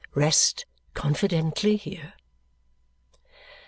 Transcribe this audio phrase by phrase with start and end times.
[0.15, 2.13] Rest confidently here."